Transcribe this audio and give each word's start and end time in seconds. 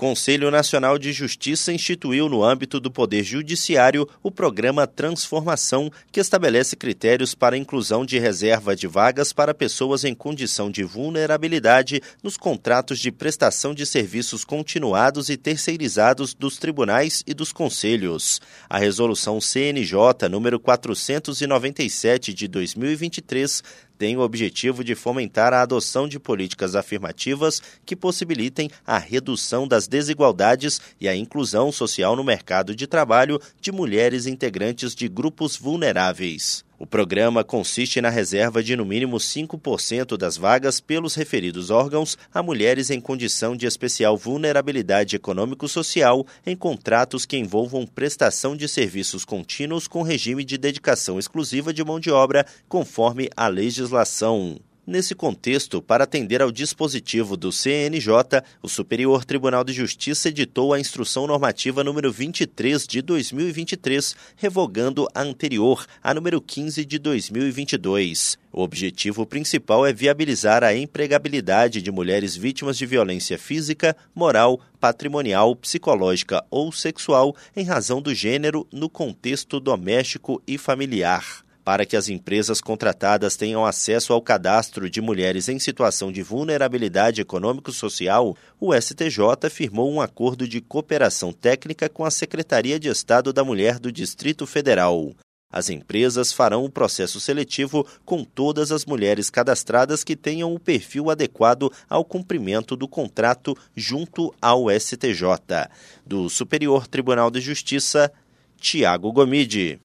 Conselho 0.00 0.50
Nacional 0.50 0.98
de 0.98 1.12
Justiça 1.12 1.74
instituiu 1.74 2.26
no 2.26 2.42
âmbito 2.42 2.80
do 2.80 2.90
Poder 2.90 3.22
Judiciário 3.22 4.08
o 4.22 4.30
programa 4.30 4.86
Transformação, 4.86 5.92
que 6.10 6.18
estabelece 6.18 6.74
critérios 6.74 7.34
para 7.34 7.54
a 7.54 7.58
inclusão 7.58 8.06
de 8.06 8.18
reserva 8.18 8.74
de 8.74 8.86
vagas 8.86 9.30
para 9.30 9.52
pessoas 9.52 10.02
em 10.02 10.14
condição 10.14 10.70
de 10.70 10.82
vulnerabilidade 10.82 12.00
nos 12.22 12.38
contratos 12.38 12.98
de 12.98 13.12
prestação 13.12 13.74
de 13.74 13.84
serviços 13.84 14.42
continuados 14.42 15.28
e 15.28 15.36
terceirizados 15.36 16.32
dos 16.32 16.56
tribunais 16.56 17.22
e 17.26 17.34
dos 17.34 17.52
conselhos. 17.52 18.40
A 18.70 18.78
resolução 18.78 19.38
CNJ 19.38 20.30
número 20.30 20.58
497 20.58 22.32
de 22.32 22.48
2023 22.48 23.62
tem 24.00 24.16
o 24.16 24.20
objetivo 24.20 24.82
de 24.82 24.94
fomentar 24.94 25.52
a 25.52 25.60
adoção 25.60 26.08
de 26.08 26.18
políticas 26.18 26.74
afirmativas 26.74 27.60
que 27.84 27.94
possibilitem 27.94 28.70
a 28.86 28.96
redução 28.96 29.68
das 29.68 29.86
desigualdades 29.86 30.80
e 30.98 31.06
a 31.06 31.14
inclusão 31.14 31.70
social 31.70 32.16
no 32.16 32.24
mercado 32.24 32.74
de 32.74 32.86
trabalho 32.86 33.38
de 33.60 33.70
mulheres 33.70 34.24
integrantes 34.24 34.94
de 34.94 35.06
grupos 35.06 35.54
vulneráveis. 35.54 36.64
O 36.80 36.86
programa 36.86 37.44
consiste 37.44 38.00
na 38.00 38.08
reserva 38.08 38.62
de 38.62 38.74
no 38.74 38.86
mínimo 38.86 39.18
5% 39.18 40.16
das 40.16 40.38
vagas 40.38 40.80
pelos 40.80 41.14
referidos 41.14 41.68
órgãos 41.68 42.16
a 42.32 42.42
mulheres 42.42 42.88
em 42.88 42.98
condição 42.98 43.54
de 43.54 43.66
especial 43.66 44.16
vulnerabilidade 44.16 45.14
econômico-social 45.14 46.26
em 46.46 46.56
contratos 46.56 47.26
que 47.26 47.36
envolvam 47.36 47.86
prestação 47.86 48.56
de 48.56 48.66
serviços 48.66 49.26
contínuos 49.26 49.86
com 49.86 50.00
regime 50.00 50.42
de 50.42 50.56
dedicação 50.56 51.18
exclusiva 51.18 51.70
de 51.70 51.84
mão 51.84 52.00
de 52.00 52.10
obra, 52.10 52.46
conforme 52.66 53.28
a 53.36 53.46
legislação. 53.46 54.58
Nesse 54.86 55.14
contexto, 55.14 55.82
para 55.82 56.04
atender 56.04 56.40
ao 56.40 56.50
dispositivo 56.50 57.36
do 57.36 57.52
CNJ, 57.52 58.42
o 58.62 58.68
Superior 58.68 59.26
Tribunal 59.26 59.62
de 59.62 59.74
Justiça 59.74 60.30
editou 60.30 60.72
a 60.72 60.80
Instrução 60.80 61.26
Normativa 61.26 61.84
número 61.84 62.10
23 62.10 62.86
de 62.86 63.02
2023, 63.02 64.16
revogando 64.36 65.06
a 65.14 65.20
anterior, 65.20 65.86
a 66.02 66.14
número 66.14 66.40
15 66.40 66.84
de 66.86 66.98
2022. 66.98 68.38
O 68.50 68.62
objetivo 68.62 69.26
principal 69.26 69.86
é 69.86 69.92
viabilizar 69.92 70.64
a 70.64 70.74
empregabilidade 70.74 71.82
de 71.82 71.90
mulheres 71.92 72.34
vítimas 72.34 72.78
de 72.78 72.86
violência 72.86 73.38
física, 73.38 73.94
moral, 74.14 74.60
patrimonial, 74.80 75.54
psicológica 75.54 76.42
ou 76.50 76.72
sexual 76.72 77.36
em 77.54 77.64
razão 77.64 78.00
do 78.00 78.14
gênero 78.14 78.66
no 78.72 78.88
contexto 78.88 79.60
doméstico 79.60 80.42
e 80.48 80.56
familiar. 80.56 81.44
Para 81.70 81.86
que 81.86 81.96
as 81.96 82.08
empresas 82.08 82.60
contratadas 82.60 83.36
tenham 83.36 83.64
acesso 83.64 84.12
ao 84.12 84.20
cadastro 84.20 84.90
de 84.90 85.00
mulheres 85.00 85.48
em 85.48 85.60
situação 85.60 86.10
de 86.10 86.20
vulnerabilidade 86.20 87.20
econômico-social, 87.20 88.36
o 88.58 88.74
STJ 88.74 89.48
firmou 89.48 89.88
um 89.88 90.00
acordo 90.00 90.48
de 90.48 90.60
cooperação 90.60 91.32
técnica 91.32 91.88
com 91.88 92.04
a 92.04 92.10
Secretaria 92.10 92.76
de 92.76 92.88
Estado 92.88 93.32
da 93.32 93.44
Mulher 93.44 93.78
do 93.78 93.92
Distrito 93.92 94.48
Federal. 94.48 95.14
As 95.48 95.70
empresas 95.70 96.32
farão 96.32 96.64
o 96.64 96.68
processo 96.68 97.20
seletivo 97.20 97.86
com 98.04 98.24
todas 98.24 98.72
as 98.72 98.84
mulheres 98.84 99.30
cadastradas 99.30 100.02
que 100.02 100.16
tenham 100.16 100.52
o 100.52 100.58
perfil 100.58 101.08
adequado 101.08 101.72
ao 101.88 102.04
cumprimento 102.04 102.74
do 102.74 102.88
contrato 102.88 103.56
junto 103.76 104.34
ao 104.42 104.68
STJ. 104.68 105.68
Do 106.04 106.28
Superior 106.28 106.88
Tribunal 106.88 107.30
de 107.30 107.40
Justiça, 107.40 108.12
Tiago 108.58 109.12
Gomide. 109.12 109.78